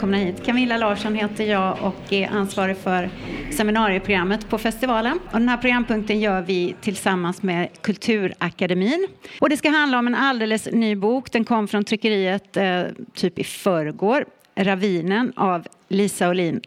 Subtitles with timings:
[0.00, 0.44] välkomna hit.
[0.46, 3.10] Camilla Larsson heter jag och är ansvarig för
[3.50, 5.18] seminarieprogrammet på festivalen.
[5.32, 9.06] Och den här programpunkten gör vi tillsammans med Kulturakademin.
[9.40, 11.32] Och det ska handla om en alldeles ny bok.
[11.32, 12.82] Den kom från tryckeriet eh,
[13.14, 14.24] typ i förrgår.
[14.54, 16.60] Ravinen av Lisa Olin.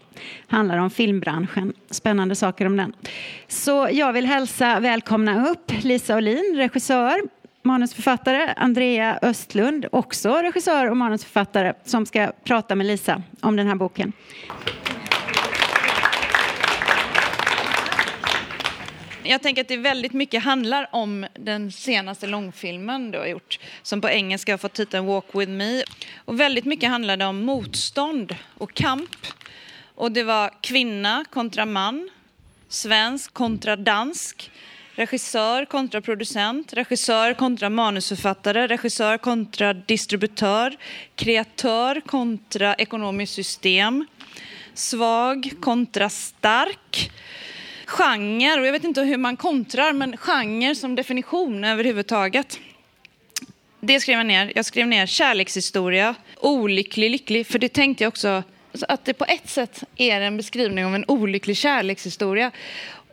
[0.47, 1.73] Handlar om filmbranschen.
[1.89, 2.93] Spännande saker om den.
[3.47, 7.21] Så jag vill hälsa välkomna upp Lisa Olin, regissör,
[7.63, 13.75] manusförfattare, Andrea Östlund, också regissör och manusförfattare, som ska prata med Lisa om den här
[13.75, 14.13] boken.
[19.25, 24.01] Jag tänker att det väldigt mycket handlar om den senaste långfilmen du har gjort som
[24.01, 25.83] på engelska har fått titeln Walk with me.
[26.17, 29.27] Och väldigt mycket handlade om motstånd och kamp.
[29.95, 32.09] Och det var kvinna kontra man,
[32.67, 34.51] svensk kontra dansk,
[34.95, 40.77] regissör kontra producent, regissör kontra manusförfattare, regissör kontra distributör,
[41.15, 44.05] kreatör kontra ekonomiskt system,
[44.73, 47.11] svag kontra stark
[47.85, 52.59] genre, och jag vet inte hur man kontrar, men genre som definition överhuvudtaget.
[53.79, 54.51] Det skrev jag ner.
[54.55, 59.25] Jag skrev ner kärlekshistoria, olycklig, lycklig, för det tänkte jag också alltså, att det på
[59.25, 62.51] ett sätt är en beskrivning av en olycklig kärlekshistoria.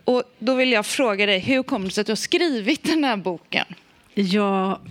[0.03, 3.03] Och då vill jag fråga dig, hur kommer det sig att du har skrivit den
[3.03, 3.65] här boken?
[4.13, 4.81] Ja,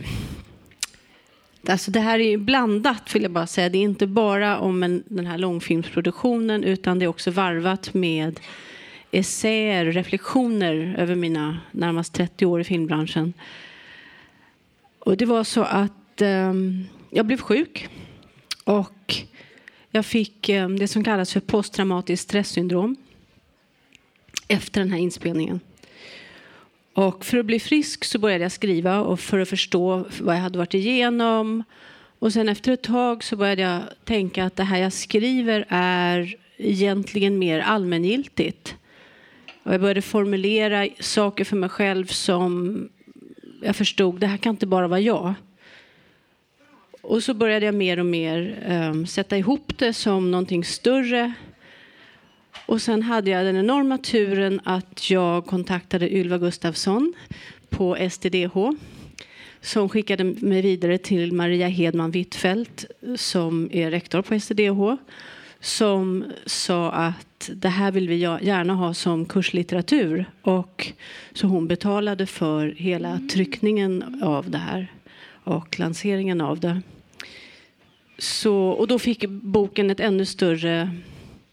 [1.68, 3.68] alltså det här är ju blandat vill jag bara säga.
[3.68, 8.40] Det är inte bara om en, den här långfilmsproduktionen utan det är också varvat med
[9.10, 13.32] essäer, reflektioner över mina närmast 30 år i filmbranschen.
[14.98, 16.54] Och det var så att eh,
[17.10, 17.88] jag blev sjuk
[18.64, 19.14] och
[19.90, 22.96] jag fick eh, det som kallas för posttraumatiskt stresssyndrom
[24.50, 25.60] efter den här inspelningen.
[26.94, 30.40] Och för att bli frisk så började jag skriva och för att förstå vad jag
[30.40, 31.64] hade varit igenom.
[32.18, 36.34] Och sen efter ett tag så började jag tänka att det här jag skriver är
[36.56, 38.76] egentligen mer allmängiltigt.
[39.62, 42.88] Och jag började formulera saker för mig själv som
[43.62, 45.34] jag förstod, det här kan inte bara vara jag.
[47.00, 51.32] Och så började jag mer och mer um, sätta ihop det som någonting större.
[52.70, 57.14] Och sen hade jag den enorma turen att jag kontaktade Ylva Gustafsson
[57.68, 58.70] på STDH
[59.60, 62.84] som skickade mig vidare till Maria Hedman Wittfeldt
[63.16, 64.96] som är rektor på STDH
[65.60, 70.24] som sa att det här vill vi gärna ha som kurslitteratur.
[70.42, 70.92] Och
[71.32, 74.92] så hon betalade för hela tryckningen av det här
[75.44, 76.82] och lanseringen av det.
[78.18, 80.90] Så, och då fick boken ett ännu större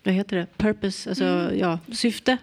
[0.08, 0.58] vad heter det?
[0.58, 1.60] purpose, alltså mm.
[1.60, 2.38] ja, syfte.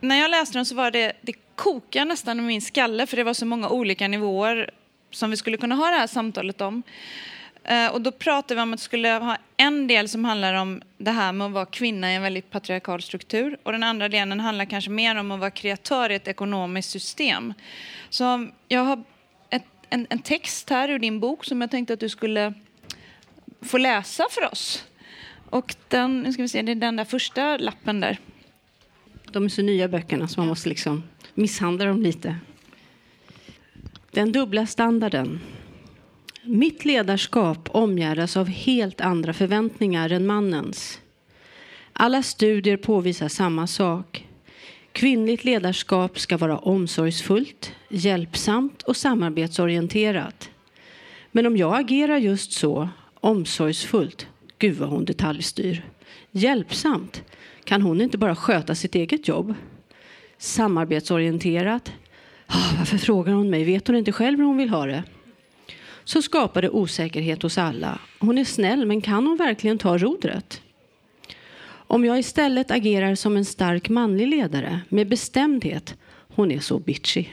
[0.00, 3.24] När jag läste den så var det, det kokade nästan i min skalle för det
[3.24, 4.70] var så många olika nivåer
[5.10, 6.82] som vi skulle kunna ha det här samtalet om.
[7.64, 10.82] Eh, och då pratade vi om att vi skulle ha en del som handlar om
[10.98, 13.58] det här med att vara kvinna i en väldigt patriarkal struktur.
[13.62, 17.54] Och den andra delen handlar kanske mer om att vara kreatör i ett ekonomiskt system.
[18.10, 19.04] Så jag har
[19.50, 22.54] ett, en, en text här ur din bok som jag tänkte att du skulle
[23.62, 24.84] få läsa för oss.
[25.50, 28.18] Och den, nu ska vi se, det är den där första lappen där.
[29.32, 31.02] De är så nya böckerna så man måste liksom
[31.34, 32.36] misshandla dem lite.
[34.10, 35.40] Den dubbla standarden.
[36.42, 41.00] Mitt ledarskap omgärdas av helt andra förväntningar än mannens.
[41.92, 44.26] Alla studier påvisar samma sak.
[44.92, 50.50] Kvinnligt ledarskap ska vara omsorgsfullt, hjälpsamt och samarbetsorienterat.
[51.32, 54.26] Men om jag agerar just så, omsorgsfullt,
[54.58, 55.84] gud vad hon detaljstyr.
[56.30, 57.22] Hjälpsamt,
[57.64, 59.54] kan hon inte bara sköta sitt eget jobb?
[60.38, 61.92] Samarbetsorienterat,
[62.48, 63.64] oh, varför frågar hon mig?
[63.64, 65.04] Vet hon inte själv hur hon vill ha det?
[66.08, 67.98] så skapar det osäkerhet hos alla.
[68.18, 70.62] Hon är snäll, men kan hon verkligen ta rodret?
[71.68, 75.96] Om jag istället agerar som en stark manlig ledare med bestämdhet,
[76.34, 77.24] hon är så bitchy.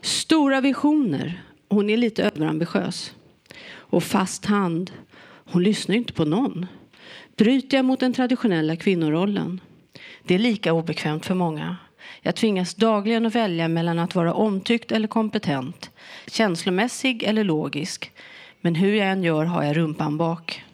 [0.00, 3.14] Stora visioner, hon är lite överambitiös.
[3.70, 4.90] Och fast hand,
[5.52, 6.66] hon lyssnar inte på någon.
[7.36, 9.60] Bryter jag mot den traditionella kvinnorollen?
[10.22, 11.76] Det är lika obekvämt för många.
[12.22, 15.90] Jag tvingas dagligen att välja mellan att vara omtyckt eller kompetent,
[16.26, 18.12] känslomässig eller logisk.
[18.60, 20.64] Men hur jag än gör har jag rumpan bak.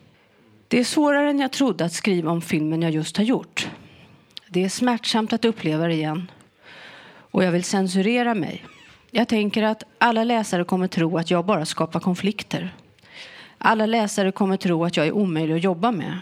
[0.68, 3.68] Det är svårare än jag trodde att skriva om filmen jag just har gjort.
[4.48, 6.30] Det är smärtsamt att uppleva det igen.
[7.30, 8.64] Och jag vill censurera mig.
[9.10, 12.74] Jag tänker att alla läsare kommer tro att jag bara skapar konflikter.
[13.58, 16.18] Alla läsare kommer tro att jag är omöjlig att jobba med.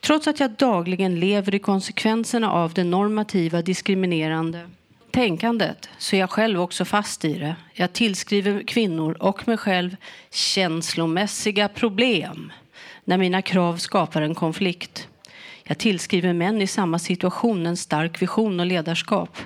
[0.00, 4.70] Trots att jag dagligen lever i konsekvenserna av det normativa diskriminerande
[5.12, 7.56] tänkandet så är jag själv också fast i det.
[7.72, 9.96] Jag tillskriver kvinnor och mig själv
[10.30, 12.52] känslomässiga problem
[13.04, 15.08] när mina krav skapar en konflikt.
[15.64, 19.38] Jag tillskriver män i samma situation en stark vision och ledarskap.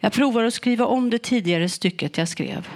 [0.00, 2.68] Jag provar att skriva om det tidigare stycket jag skrev.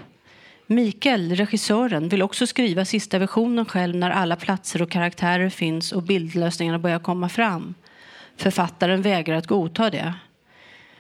[0.74, 6.02] Mikael, regissören, vill också skriva sista versionen själv när alla platser och karaktärer finns och
[6.02, 7.74] bildlösningarna börjar komma fram.
[8.36, 10.14] Författaren vägrar att godta det.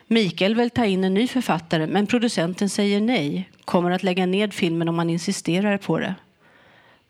[0.06, 3.50] Mikael vill ta in en ny författare men producenten säger nej.
[3.64, 6.14] Kommer att lägga ned filmen om man insisterar på det.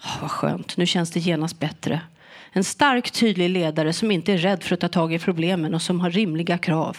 [0.05, 2.00] Oh, vad skönt, nu känns det genast bättre.
[2.53, 5.82] En stark, tydlig ledare som inte är rädd för att ta tag i problemen och
[5.82, 6.97] som har rimliga krav.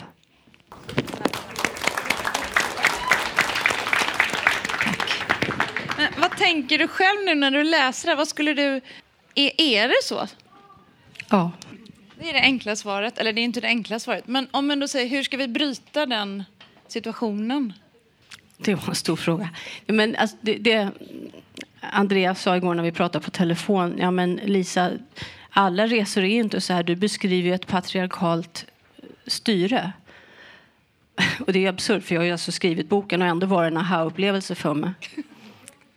[5.97, 8.15] Men vad tänker du själv nu när du läser det?
[8.15, 8.81] Vad skulle du...
[9.35, 10.27] Är, är det så?
[11.29, 11.51] Ja.
[12.19, 13.17] Det är det enkla svaret.
[13.17, 14.27] Eller det är inte det enkla svaret.
[14.27, 16.43] Men om man då säger, hur ska vi bryta den
[16.87, 17.73] situationen?
[18.57, 19.49] Det var en stor fråga.
[19.85, 20.89] Men alltså, det, det,
[21.79, 24.91] Andreas sa igår när vi pratade på telefon, ja men Lisa,
[25.49, 26.83] alla resor är inte så här.
[26.83, 28.65] Du beskriver ju ett patriarkalt
[29.27, 29.91] styre.
[31.45, 33.67] Och det är absurt, för jag har ju alltså skrivit boken och ändå var det
[33.67, 34.91] en aha-upplevelse för mig.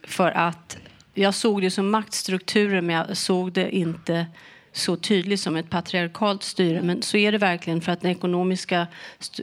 [0.07, 0.79] För att
[1.15, 4.27] jag såg det som maktstrukturer, men jag såg det inte
[4.73, 6.83] så tydligt som ett patriarkalt styre.
[6.83, 8.87] Men så är det verkligen, för att den ekonomiska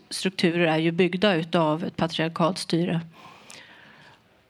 [0.10, 3.01] strukturer är ju byggda av ett patriarkalt styre.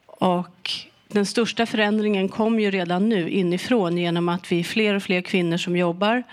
[0.05, 0.71] Och
[1.07, 5.21] den största förändringen kom ju redan nu inifrån genom att vi är fler och fler
[5.21, 6.23] kvinnor som jobbar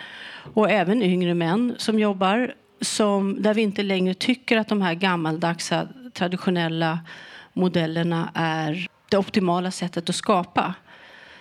[0.55, 4.95] och även yngre män som jobbar som, där vi inte längre tycker att de här
[4.95, 6.99] gammaldagsa traditionella
[7.53, 10.75] modellerna är det optimala sättet att skapa.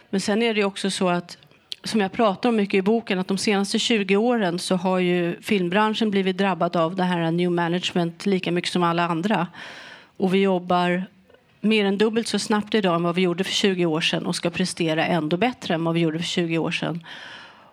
[0.10, 1.38] Men sen är det också så att
[1.84, 5.42] som jag pratar om mycket i boken, att de senaste 20 åren så har ju
[5.42, 9.48] filmbranschen blivit drabbad av det här new management lika mycket som alla andra.
[10.18, 11.04] Och vi jobbar
[11.62, 14.36] mer än dubbelt så snabbt idag än vad vi gjorde för 20 år sedan och
[14.36, 17.04] ska prestera ändå bättre än vad vi gjorde för 20 år sedan.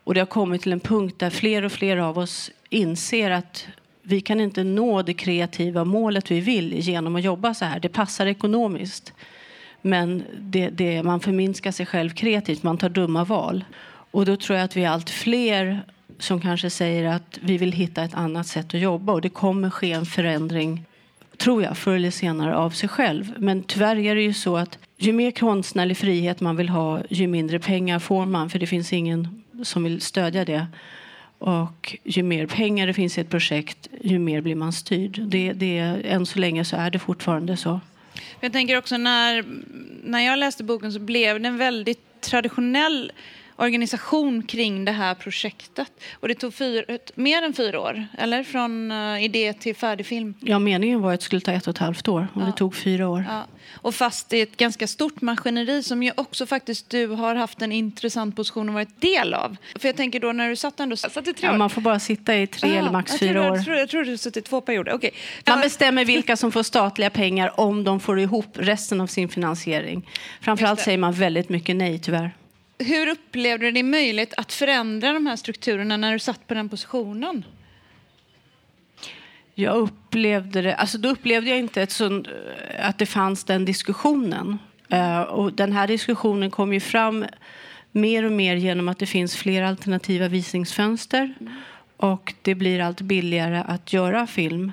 [0.04, 3.66] Och det har kommit till en punkt där fler och fler av oss inser att
[4.02, 7.80] vi kan inte nå det kreativa målet vi vill genom att jobba så här.
[7.80, 9.12] Det passar ekonomiskt.
[9.86, 13.64] Men det, det, man förminskar sig själv kreativt, man tar dumma val.
[14.10, 15.80] Och då tror jag att vi är allt fler
[16.18, 19.70] som kanske säger att vi vill hitta ett annat sätt att jobba och det kommer
[19.70, 20.84] ske en förändring
[21.36, 23.32] tror jag, förr eller senare av sig själv.
[23.36, 27.26] Men tyvärr är det ju så att ju mer konstnärlig frihet man vill ha, ju
[27.26, 30.66] mindre pengar får man, för det finns ingen som vill stödja det.
[31.38, 35.20] Och ju mer pengar det finns i ett projekt, ju mer blir man styrd.
[35.22, 37.80] Det, det, än så länge så är det fortfarande så.
[38.40, 39.44] Jag tänker också när,
[40.02, 43.12] när jag läste boken så blev den väldigt traditionell
[43.56, 45.92] organisation kring det här projektet.
[46.12, 48.42] Och det tog fyra, mer än fyra år, eller?
[48.42, 50.34] Från uh, idé till färdig film.
[50.40, 52.46] Ja, meningen var att det skulle ta ett och ett halvt år och ja.
[52.46, 53.24] det tog fyra år.
[53.28, 53.46] Ja.
[53.74, 57.62] Och fast det är ett ganska stort maskineri som ju också faktiskt du har haft
[57.62, 59.56] en intressant position och varit del av.
[59.78, 60.96] För jag tänker då när du satt ändå...
[60.96, 61.54] Satt i tre år.
[61.54, 63.56] Ja, man får bara sitta i tre Aha, eller max fyra år.
[63.56, 64.94] Jag tror, jag tror du suttit två perioder.
[64.94, 65.10] Okay.
[65.46, 70.08] Man bestämmer vilka som får statliga pengar om de får ihop resten av sin finansiering.
[70.40, 72.34] Framförallt säger man väldigt mycket nej tyvärr.
[72.78, 76.68] Hur upplevde du det möjligt att förändra de här strukturerna när du satt på den
[76.68, 77.44] positionen?
[79.54, 82.28] Jag upplevde det, alltså då upplevde jag inte sånt,
[82.78, 84.58] att det fanns den diskussionen.
[84.92, 87.24] Uh, och den här diskussionen kom ju fram
[87.92, 91.34] mer och mer genom att det finns fler alternativa visningsfönster.
[91.40, 91.52] Mm.
[91.96, 94.72] Och det blir allt billigare att göra film.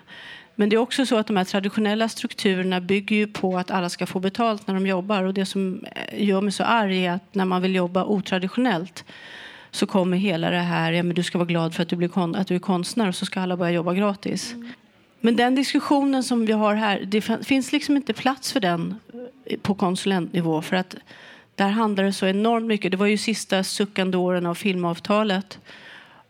[0.56, 3.90] Men det är också så att de här traditionella strukturerna bygger ju på att alla
[3.90, 5.24] ska få betalt när de jobbar.
[5.24, 9.06] Och det som gör mig så arg är att när man vill jobba otraditionellt
[9.72, 12.38] så kommer hela det här, ja men du ska vara glad för att du, blir
[12.38, 14.54] att du är konstnär och så ska alla börja jobba gratis.
[14.54, 14.72] Mm.
[15.20, 18.96] Men den diskussionen som vi har här, det finns liksom inte plats för den
[19.46, 20.62] eh, på konsulentnivå.
[20.62, 20.96] För att
[21.56, 22.92] där handlar det så enormt mycket.
[22.92, 25.60] Det var ju sista suckande åren av filmavtalet.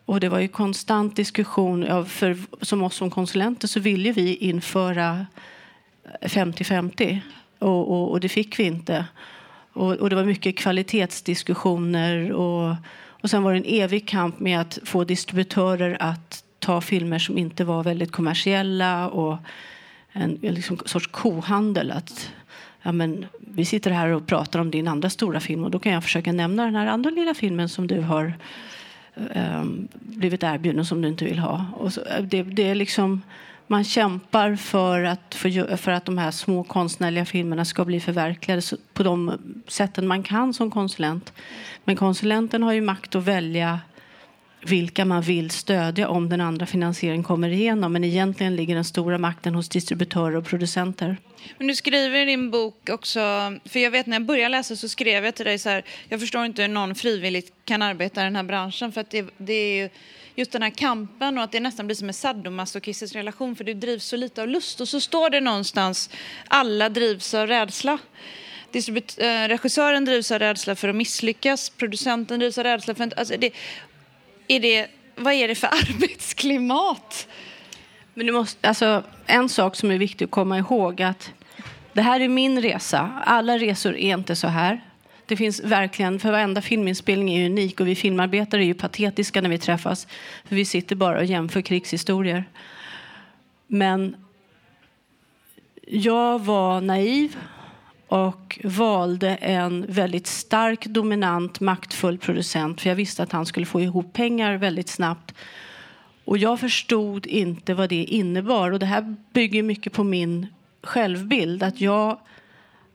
[0.06, 1.84] Och det var ju konstant diskussion.
[1.84, 5.26] Ja, för som oss som konsulenter så ville vi införa
[6.22, 7.20] 50-50
[7.60, 9.06] och, och, och, det fick vi inte.
[9.74, 14.62] Och, och, det var mycket kvalitetsdiskussioner och, och sen var det en evig kamp med
[14.62, 19.38] att få distributörer att ta filmer som inte var väldigt kommersiella och
[20.12, 21.92] en liksom, sorts kohandel.
[21.92, 22.32] Att,
[22.82, 25.92] ja, men, vi sitter här och pratar om din andra stora film och då kan
[25.92, 28.34] jag försöka nämna den här andra lilla filmen som du har
[29.16, 31.66] um, blivit erbjuden som du inte vill ha.
[31.74, 33.22] Och så, eh, det, det, är liksom,
[33.68, 38.62] man kämpar för att, för, för, att de här små konstnärliga filmerna ska bli förverkligade
[38.94, 41.34] på de sätten man kan som konsulent.
[41.84, 43.80] Men konsulenten har ju makt att välja
[44.66, 47.94] vilka man vill stödja om den andra finansieringen kommer igenom.
[47.94, 51.18] Men egentligen ligger den stora makten hos distributörer och producenter.
[51.58, 53.20] Men du skriver i din bok också,
[53.66, 56.20] för jag vet när jag började läsa så skrev jag till dig så här, jag
[56.20, 59.54] förstår inte hur någon frivilligt kan arbeta i den här branschen för att det, det
[59.54, 59.90] är
[60.36, 63.74] just den här kampen och att det nästan blir som en sadomasochistisk relation för du
[63.74, 66.10] drivs så lite av lust och så står det någonstans,
[66.48, 67.98] alla drivs av rädsla.
[68.72, 73.18] Distribut eh, regissören drivs av rädsla för att misslyckas, producenten drivs av rädsla för att...
[73.18, 73.54] Alltså det,
[74.48, 77.28] är det, vad är det för arbetsklimat?
[78.14, 81.34] Men du måste, alltså, en sak som är viktig att komma ihåg att
[81.94, 83.22] det här är min resa.
[83.26, 84.82] Alla resor är inte så här.
[85.26, 89.50] Det finns verkligen, för varenda filminspelning är unik och vi filmarbetare är ju patetiska när
[89.50, 90.08] vi träffas.
[90.46, 92.46] För vi sitter bara och jämför krigshistorier.
[93.68, 94.16] Men
[95.88, 97.38] jag var naiv
[98.14, 103.82] och valde en väldigt stark, dominant, maktfull producent för jag visste att han skulle få
[103.82, 105.34] ihop pengar väldigt snabbt.
[106.26, 108.72] Och jag förstod inte vad det innebar.
[108.72, 110.48] Och det här bygger mycket på min
[110.84, 111.64] självbild.
[111.64, 112.20] Att jag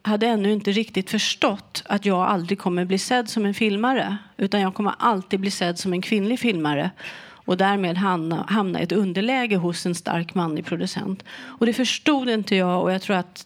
[0.03, 4.17] hade ännu inte riktigt förstått att jag aldrig kommer bli sedd som en filmare.
[4.37, 6.91] Utan jag kommer alltid bli sedd som en kvinnlig filmare.
[7.31, 11.25] Och därmed hamna, hamna i ett underläge hos en stark manlig producent.
[11.31, 13.45] Och det förstod inte jag och jag tror att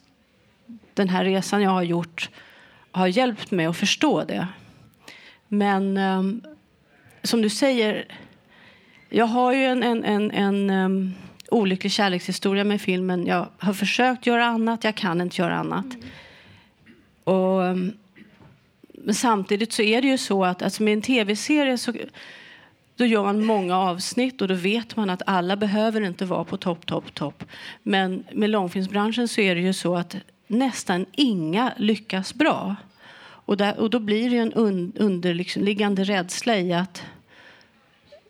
[0.94, 2.30] den här resan jag har gjort
[2.90, 4.48] har hjälpt mig att förstå det.
[5.48, 6.42] Men um,
[7.22, 8.04] som du säger,
[9.08, 11.14] jag har ju en, en, en, en um,
[11.50, 13.26] olycklig kärlekshistoria med filmen.
[13.26, 15.84] Jag har försökt göra annat, jag kan inte göra annat.
[15.84, 16.08] Mm.
[17.24, 17.92] Och, um,
[19.04, 21.92] men samtidigt så är det ju så att alltså med en tv-serie så
[22.96, 26.56] då gör man många avsnitt och då vet man att alla behöver inte vara på
[26.56, 27.44] topp, topp, topp.
[27.82, 30.16] Men med långfilmsbranschen så är det ju så att
[30.52, 32.76] nästan inga lyckas bra.
[33.44, 37.02] Och, där, och då blir det en un, underliggande liksom, rädsla i att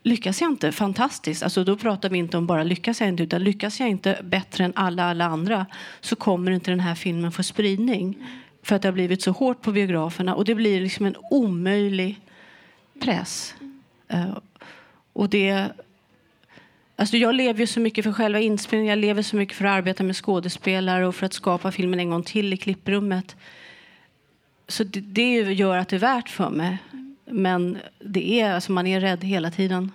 [0.02, 3.45] lyckas jag inte fantastiskt, alltså då pratar vi inte om bara lyckas jag inte, utan
[3.45, 5.67] lyckas jag inte bättre än alla, alla andra
[6.00, 8.26] så kommer inte den här filmen få spridning.
[8.62, 12.21] För att det har blivit så hårt på biograferna och det blir liksom en omöjlig
[13.00, 13.55] press.
[14.14, 14.38] Uh,
[15.12, 15.71] och det
[16.97, 19.71] Alltså jag lever ju så mycket för själva inspelningen, jag lever så mycket för att
[19.71, 23.37] arbeta med skådespelare och för att skapa filmen en gång till i klipprummet.
[24.69, 26.79] Så det, det gör att det är värt för mig.
[27.25, 29.93] Men det är, alltså man är rädd hela tiden.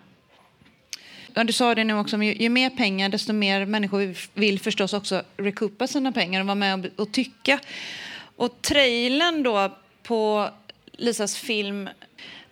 [1.34, 4.94] Ja, du sa det nu också, ju, ju mer pengar desto mer människor vill förstås
[4.94, 7.60] också recoupa sina pengar och vara med och, och tycka.
[8.36, 10.50] Och trailern då på
[10.92, 11.90] Lisas film,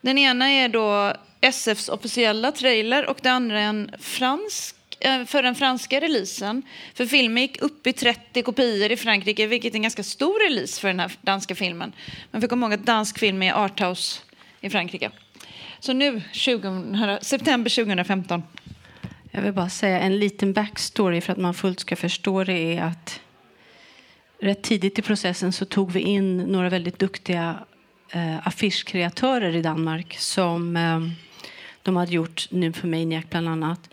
[0.02, 5.56] den ena är då SFs officiella trailer och det andra en fransk eh, för den
[5.56, 6.64] franska releasen.
[6.94, 10.82] För filmen gick upp i 30 kopior i Frankrike, vilket är en ganska stor release
[10.82, 11.94] för den här danska filmen.
[12.32, 14.22] Man får komma ihåg att dansk film är arthouse
[14.62, 15.12] i Frankrike.
[15.80, 18.44] Så nu, 20, september 2015.
[19.32, 22.82] Jag vill bara säga en liten backstory för att man fullt ska förstå det är
[22.82, 23.22] att
[24.42, 27.60] rätt tidigt i processen så tog vi in några väldigt duktiga
[28.12, 31.00] eh, affischkreatörer i Danmark som eh,
[31.86, 33.90] de hade gjort Nymphomaniac bland annat.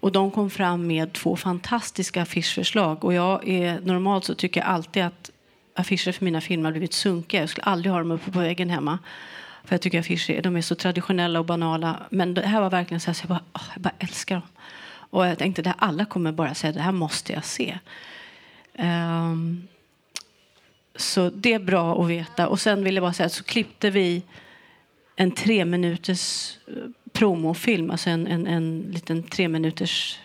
[0.00, 3.04] Och de kom fram med två fantastiska affischförslag.
[3.04, 5.30] Och jag är, normalt så tycker jag alltid att
[5.74, 7.40] affischer för mina filmer har blivit sunkiga.
[7.40, 8.98] Jag skulle aldrig ha dem uppe på väggen hemma.
[9.64, 12.02] För jag tycker affischer de är så traditionella och banala.
[12.10, 14.48] Men det här var verkligen så, här, så jag, bara, åh, jag bara älskar dem.
[15.10, 17.78] Och jag tänkte att alla kommer bara säga det här måste jag se.
[18.78, 19.68] Um,
[20.96, 22.48] så det är bra att veta.
[22.48, 24.22] Och sen vill jag bara säga så klippte vi
[25.16, 26.74] en tre minuters eh,
[27.14, 30.18] promofilm, alltså en, en, en liten tre minuters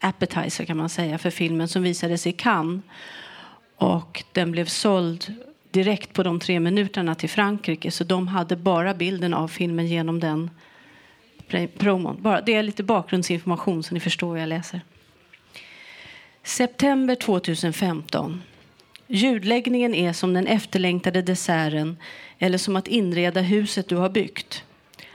[0.00, 2.82] appetizer kan man säga för filmen som visades i Cannes.
[3.76, 5.34] Och den blev såld
[5.70, 10.20] direkt på de tre minuterna till Frankrike så de hade bara bilden av filmen genom
[10.20, 10.50] den
[11.78, 12.22] promon.
[12.22, 14.80] Bara, det är lite bakgrundsinformation så ni förstår vad jag läser.
[16.42, 18.42] September 2015.
[19.06, 21.96] Ljudläggningen är som den efterlängtade desserten
[22.38, 24.64] eller som att inreda huset du har byggt.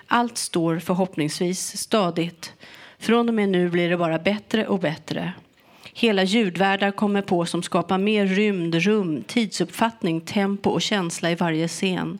[0.07, 2.53] Allt står förhoppningsvis stadigt.
[2.97, 5.33] Från och med nu blir det bara bättre och bättre.
[5.93, 11.67] Hela ljudvärldar kommer på som skapar mer rymd, rum, tidsuppfattning, tempo och känsla i varje
[11.67, 12.19] scen.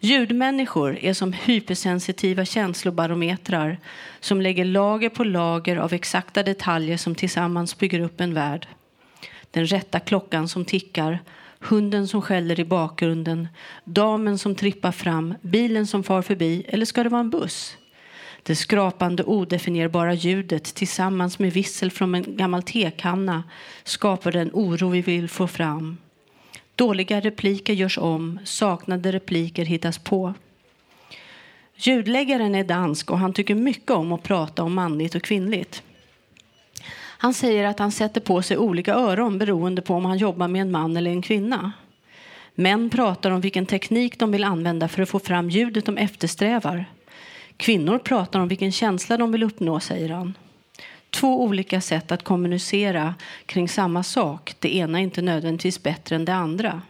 [0.00, 3.78] Ljudmänniskor är som hypersensitiva känslobarometrar
[4.20, 8.66] som lägger lager på lager av exakta detaljer som tillsammans bygger upp en värld.
[9.50, 11.18] Den rätta klockan som tickar
[11.64, 13.48] hunden som skäller i bakgrunden,
[13.84, 17.76] damen som trippar fram, bilen som far förbi eller ska det vara en buss?
[18.42, 23.42] Det skrapande odefinierbara ljudet tillsammans med vissel från en gammal tekanna
[23.84, 25.96] skapar den oro vi vill få fram.
[26.74, 30.34] Dåliga repliker görs om, saknade repliker hittas på.
[31.76, 35.82] Ljudläggaren är dansk och han tycker mycket om att prata om manligt och kvinnligt.
[37.22, 40.62] Han säger att han sätter på sig olika öron beroende på om han jobbar med
[40.62, 41.72] en man eller en kvinna.
[42.54, 46.84] Män pratar om vilken teknik de vill använda för att få fram ljudet de eftersträvar.
[47.56, 50.34] Kvinnor pratar om vilken känsla de vill uppnå, säger han.
[51.10, 53.14] Två olika sätt att kommunicera
[53.46, 54.54] kring samma sak.
[54.58, 56.82] Det ena är inte nödvändigtvis bättre än det andra.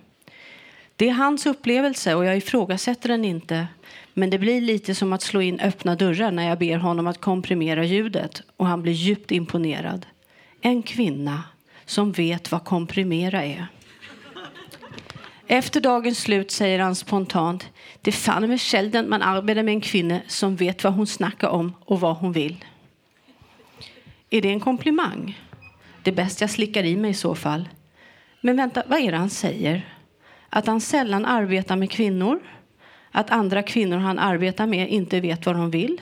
[0.97, 3.67] Det är hans upplevelse och jag ifrågasätter den inte.
[4.15, 7.21] Men det blir lite som att slå in öppna dörrar när jag ber honom att
[7.21, 10.07] komprimera ljudet och han blir djupt imponerad.
[10.65, 11.43] En kvinna
[11.85, 13.67] som vet vad komprimera är.
[15.47, 17.69] Efter dagens slut säger han spontant
[18.01, 21.49] det är fan med sällan man arbetar med en kvinna som vet vad hon snackar
[21.49, 22.65] om och vad hon vill.
[24.31, 25.41] Är det en komplimang?
[26.03, 27.69] Det är bäst jag slickar i mig i så fall.
[28.41, 29.97] Men vänta, vad är det han säger?
[30.49, 32.41] Att han sällan arbetar med kvinnor?
[33.11, 36.01] Att andra kvinnor han arbetar med inte vet vad de vill?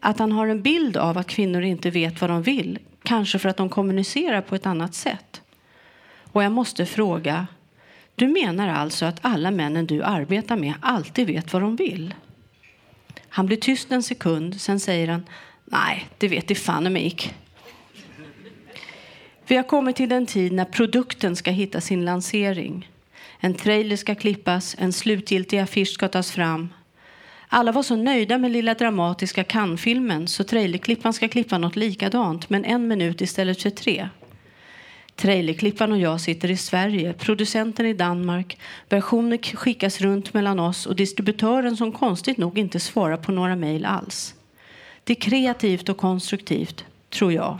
[0.00, 2.78] Att han har en bild av att kvinnor inte vet vad de vill?
[3.04, 5.42] Kanske för att de kommunicerar på ett annat sätt?
[6.32, 7.46] Och jag måste fråga,
[8.14, 12.14] du menar alltså att alla männen du arbetar med alltid vet vad de vill?
[13.28, 15.26] Han blir tyst en sekund, sen säger han
[15.64, 17.16] Nej, det vet i fan mig
[19.46, 22.90] Vi har kommit till den tid när produkten ska hitta sin lansering.
[23.40, 26.68] En trailer ska klippas, en slutgiltig affisch ska tas fram.
[27.48, 32.64] Alla var så nöjda med lilla dramatiska Cannes-filmen så trailerklippan ska klippa något likadant men
[32.64, 34.08] en minut istället för tre.
[35.16, 38.58] Trailerklippan och jag sitter i Sverige, producenten i Danmark.
[38.88, 43.84] Versioner skickas runt mellan oss och distributören som konstigt nog inte svarar på några mejl
[43.84, 44.34] alls.
[45.04, 47.58] Det är kreativt och konstruktivt, tror jag.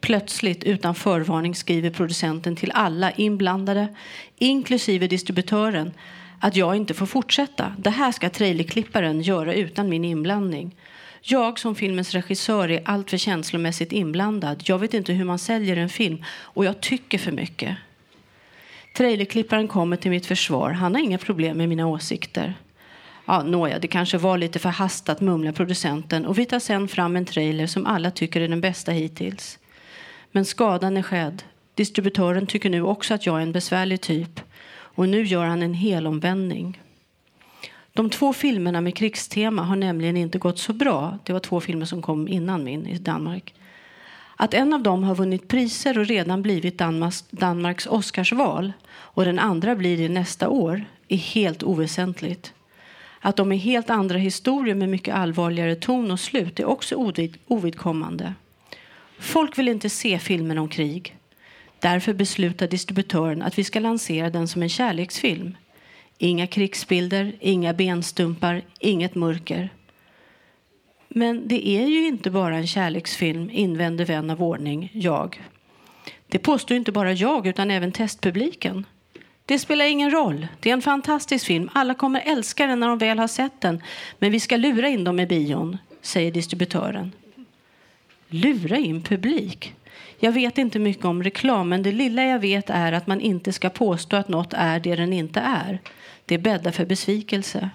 [0.00, 3.88] Plötsligt, utan förvarning, skriver producenten till alla inblandade,
[4.38, 5.92] inklusive distributören,
[6.44, 7.72] att jag inte får fortsätta.
[7.78, 10.76] Det här ska trailerklipparen göra utan min inblandning.
[11.20, 14.62] Jag som filmens regissör är alltför känslomässigt inblandad.
[14.66, 17.76] Jag vet inte hur man säljer en film och jag tycker för mycket.
[18.96, 20.70] Trailerklipparen kommer till mitt försvar.
[20.70, 22.54] Han har inga problem med mina åsikter.
[23.24, 27.24] Ja, nåja, det kanske var lite förhastat, mumlar producenten och vi tar sen fram en
[27.24, 29.58] trailer som alla tycker är den bästa hittills.
[30.32, 31.42] Men skadan är skedd.
[31.74, 34.40] Distributören tycker nu också att jag är en besvärlig typ
[34.94, 36.80] och nu gör han en helomvändning.
[37.92, 41.18] De två filmerna med krigstema har nämligen inte gått så bra.
[41.24, 43.54] Det var två filmer som kom innan min i Danmark.
[44.36, 49.38] Att en av dem har vunnit priser och redan blivit Danmarks, Danmarks Oscarsval och den
[49.38, 52.52] andra blir det nästa år är helt oväsentligt.
[53.20, 57.38] Att de är helt andra historier med mycket allvarligare ton och slut är också ovid,
[57.46, 58.34] ovidkommande.
[59.18, 61.16] Folk vill inte se filmen om krig.
[61.82, 65.56] Därför beslutar distributören att vi ska lansera den som en kärleksfilm.
[66.18, 69.70] Inga krigsbilder, inga benstumpar, inget mörker.
[71.08, 75.42] Men det är ju inte bara en kärleksfilm, invänder vän av ordning, jag.
[76.28, 78.86] Det påstår inte bara jag, utan även testpubliken.
[79.44, 80.46] Det spelar ingen roll.
[80.60, 81.70] Det är en fantastisk film.
[81.72, 83.82] Alla kommer älska den när de väl har sett den.
[84.18, 87.12] Men vi ska lura in dem i bion, säger distributören.
[88.28, 89.74] Lura in publik?
[90.24, 93.52] Jag vet inte mycket om reklam, men det lilla jag vet är att man inte
[93.52, 95.80] ska påstå att något är det den inte är.
[96.26, 97.70] Det bäddar för besvikelse.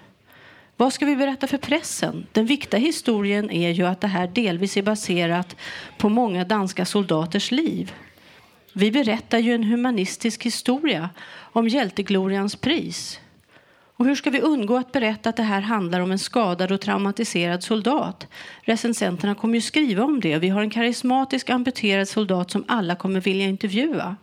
[0.76, 2.26] Vad ska vi berätta för pressen?
[2.32, 5.56] Den viktiga historien är ju att det här delvis är baserat
[5.98, 7.92] på många danska soldaters liv.
[8.72, 13.20] Vi berättar ju en humanistisk historia om hjälteglorians pris.
[13.98, 16.80] Och hur ska vi undgå att berätta att det här handlar om en skadad och
[16.80, 18.26] traumatiserad soldat?
[18.62, 20.38] Recensenterna kommer ju skriva om det.
[20.38, 24.16] Vi har en karismatisk amputerad soldat som alla kommer vilja intervjua.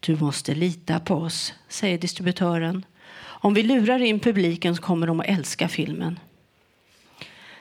[0.00, 2.84] Du måste lita på oss, säger distributören.
[3.18, 6.18] Om vi lurar in publiken så kommer de att älska filmen.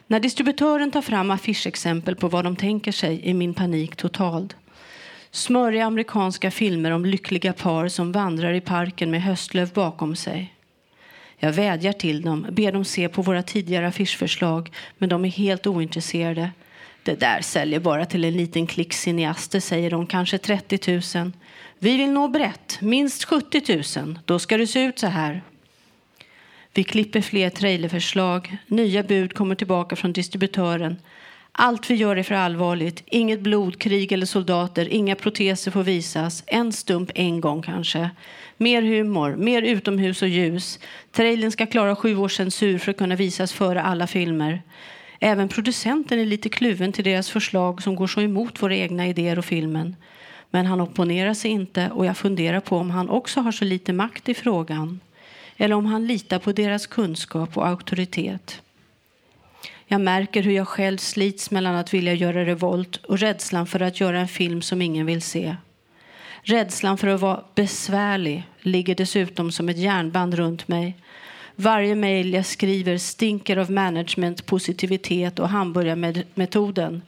[0.08, 4.54] När distributören tar fram affischexempel på vad de tänker sig är min panik total.
[5.32, 10.55] Smöriga amerikanska filmer om lyckliga par som vandrar i parken med höstlöv bakom sig.
[11.46, 15.68] Jag vädjar till dem, ber dem se på våra tidigare affischförslag men de är helt
[15.68, 16.52] ointresserade.
[17.04, 21.32] Det där säljer bara till en liten klick cineaster, säger de, kanske 30 000.
[21.80, 24.20] Vi vill nå brett, minst 70 000.
[24.26, 25.44] Då ska det se ut så här.
[26.74, 28.58] Vi klipper fler trailerförslag.
[28.68, 30.98] Nya bud kommer tillbaka från distributören.
[31.58, 33.04] Allt vi gör är för allvarligt.
[33.06, 34.94] Inget blod, krig eller soldater.
[34.94, 36.44] Inga proteser får visas.
[36.48, 38.10] En stump en gång kanske.
[38.58, 40.80] Mer humor, mer utomhus och ljus.
[41.12, 44.62] Trailern ska klara sju års censur för att kunna visas före alla filmer.
[45.20, 49.39] Även producenten är lite kluven till deras förslag som går så emot våra egna idéer
[49.39, 49.96] och filmen.
[50.52, 53.94] Men han opponerar sig inte och jag funderar på om han också har så lite
[53.94, 55.00] makt i frågan
[55.58, 58.62] eller om han litar på deras kunskap och auktoritet.
[59.88, 64.00] Jag märker hur jag själv slits mellan att vilja göra revolt och rädslan för att
[64.00, 65.56] göra en film som ingen vill se.
[66.43, 70.98] Rädslan för att vara besvärlig ligger dessutom som ett järnband runt mig.
[71.56, 77.02] Varje mejl jag skriver stinker av management, positivitet och hamburgarmetoden.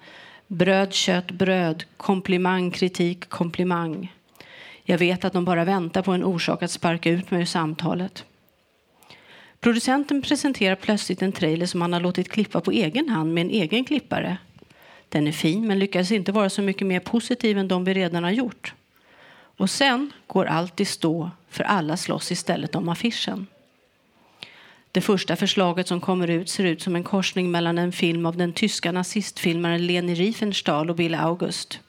[0.48, 4.14] Bröd, kött, bröd, komplimang, kritik, komplimang.
[4.84, 8.26] Jag vet att de bara väntar på en orsak att sparka ut mig ur samtalet.
[9.68, 13.50] Producenten presenterar plötsligt en trailer som han har låtit klippa på egen hand med en
[13.50, 14.38] egen klippare.
[15.10, 18.24] Den är fin men lyckas inte vara så mycket mer positiv än de vi redan
[18.24, 18.74] har gjort.
[19.58, 23.48] Och sen går allt i stå för alla slåss istället om affischen.
[24.92, 28.38] Det första förslaget som kommer ut ser ut som en korsning mellan en film av
[28.38, 31.80] den tyska nazistfilmaren Leni Riefenstahl och Bill August.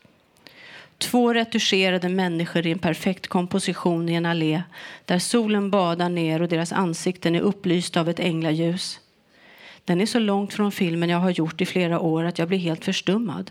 [0.98, 4.62] Två retuscherade människor i en perfekt komposition i en allé
[5.04, 9.00] där solen badar ner och deras ansikten är upplysta av ett änglaljus.
[9.84, 12.58] Den är så långt från filmen jag har gjort i flera år att jag blir
[12.58, 13.50] helt förstummad.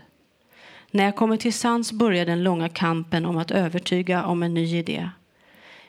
[0.91, 4.77] När jag kommer till sans börjar den långa kampen om att övertyga om en ny
[4.77, 5.09] idé.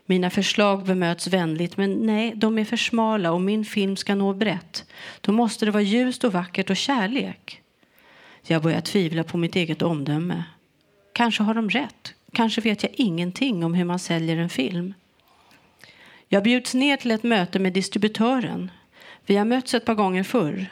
[0.07, 4.33] Mina förslag bemöts vänligt, men nej, de är för smala och min film ska nå
[4.33, 4.85] brett.
[5.21, 7.63] Då måste det vara ljust och vackert och kärlek.
[8.47, 10.45] Jag börjar tvivla på mitt eget omdöme.
[11.19, 12.15] Kanske har de rätt.
[12.33, 14.95] Kanske vet jag ingenting om hur man säljer en film.
[16.29, 18.71] Jag bjuds ner till ett möte med distributören.
[19.27, 20.67] Vi har mötts ett par gånger förr.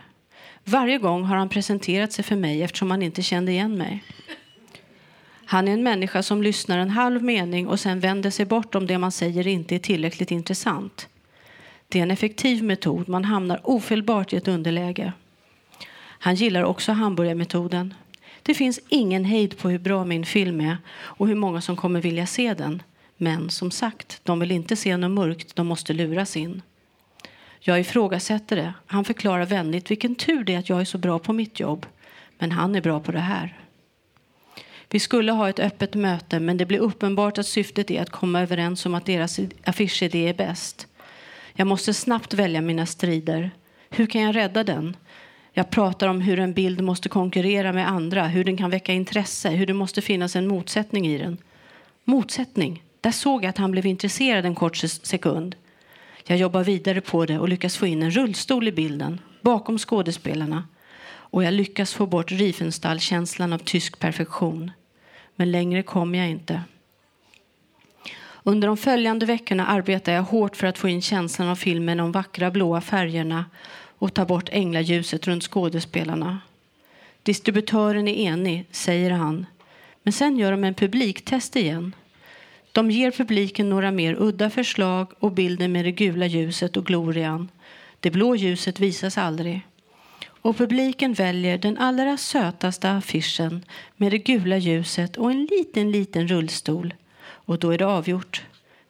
[0.64, 4.04] Varje gång har han presenterat sig för mig eftersom han inte kände igen mig.
[5.44, 8.86] Han är en människa som lyssnar en halv mening och sen vänder sig bort om
[8.86, 11.08] det man säger inte är tillräckligt intressant.
[11.88, 13.08] Det är en effektiv metod.
[13.08, 15.12] Man hamnar ofelbart i ett underläge.
[15.98, 17.94] Han gillar också hamburgarmetoden.
[18.46, 22.00] Det finns ingen hejd på hur bra min film är och hur många som kommer
[22.00, 22.82] vilja se den.
[23.16, 26.62] Men som sagt, de vill inte se något mörkt, de måste luras in.
[27.60, 28.74] Jag ifrågasätter det.
[28.86, 31.86] Han förklarar vänligt vilken tur det är att jag är så bra på mitt jobb.
[32.38, 33.58] Men han är bra på det här.
[34.90, 38.42] Vi skulle ha ett öppet möte men det blir uppenbart att syftet är att komma
[38.42, 40.86] överens om att deras affischidé är bäst.
[41.54, 43.50] Jag måste snabbt välja mina strider.
[43.90, 44.96] Hur kan jag rädda den?
[45.58, 49.50] Jag pratar om hur en bild måste konkurrera med andra, hur den kan väcka intresse,
[49.50, 51.38] hur det måste finnas en motsättning i den.
[52.04, 52.82] Motsättning?
[53.00, 55.56] Där såg jag att han blev intresserad en kort sekund.
[56.26, 60.64] Jag jobbar vidare på det och lyckas få in en rullstol i bilden, bakom skådespelarna.
[61.08, 64.70] Och jag lyckas få bort Riefenstahl-känslan av tysk perfektion.
[65.36, 66.62] Men längre kom jag inte.
[68.42, 72.12] Under de följande veckorna arbetar jag hårt för att få in känslan av filmen, de
[72.12, 73.44] vackra blåa färgerna
[73.98, 76.40] och tar bort änglaljuset runt skådespelarna.
[77.22, 79.46] Distributören är enig, säger han.
[80.02, 81.94] Men sen gör de en publiktest igen.
[82.72, 87.48] De ger publiken några mer udda förslag och bilden med det gula ljuset och glorian.
[88.00, 89.60] Det blå ljuset visas aldrig.
[90.24, 93.64] Och publiken väljer den allra sötaste affischen
[93.96, 96.94] med det gula ljuset och en liten, liten rullstol.
[97.20, 98.42] Och då är det avgjort.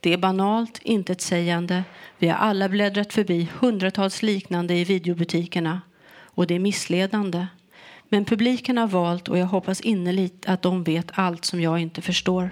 [0.07, 1.85] Det är banalt, intetsägande.
[2.19, 5.81] Vi har alla bläddrat förbi hundratals liknande i videobutikerna.
[6.19, 7.47] Och det är missledande.
[8.09, 12.03] Men publiken har valt och jag hoppas innerligt att de vet allt som jag inte
[12.03, 12.51] förstår.